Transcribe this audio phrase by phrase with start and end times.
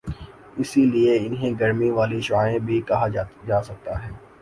[0.59, 3.07] اسی لئے انہیں گرمی والی شعاعیں بھی کہا
[3.47, 4.11] جاسکتا ہے